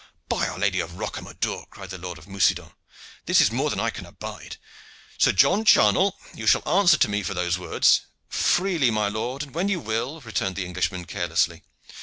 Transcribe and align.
"By 0.27 0.47
our 0.47 0.57
Lady 0.57 0.79
of 0.79 0.93
Rocamadour!" 0.97 1.67
cried 1.69 1.91
the 1.91 1.99
Lord 1.99 2.17
of 2.17 2.27
Mucident, 2.27 2.73
"this 3.27 3.39
is 3.39 3.51
more 3.51 3.69
than 3.69 3.79
I 3.79 3.91
can 3.91 4.07
abide. 4.07 4.57
Sir 5.19 5.31
John 5.31 5.63
Charnell, 5.63 6.13
you 6.33 6.47
shall 6.47 6.67
answer 6.67 6.97
to 6.97 7.07
me 7.07 7.21
for 7.21 7.35
those 7.35 7.59
words!" 7.59 8.07
"Freely, 8.27 8.89
my 8.89 9.09
lord, 9.09 9.43
and 9.43 9.53
when 9.53 9.69
you 9.69 9.79
will," 9.79 10.19
returned 10.21 10.55
the 10.55 10.65
Englishman 10.65 11.05
carelessly. 11.05 11.61